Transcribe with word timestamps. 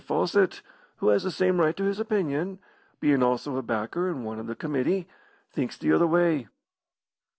Fawcett, 0.03 0.63
who 0.97 1.09
has 1.09 1.21
the 1.21 1.29
same 1.29 1.59
right 1.59 1.77
to 1.77 1.83
his 1.83 1.99
opinion, 1.99 2.57
bein' 2.99 3.21
also 3.21 3.55
a 3.57 3.61
backer 3.61 4.09
and 4.09 4.25
one 4.25 4.39
o' 4.39 4.43
the 4.43 4.55
committee, 4.55 5.07
thinks 5.51 5.77
the 5.77 5.93
other 5.93 6.07
way." 6.07 6.47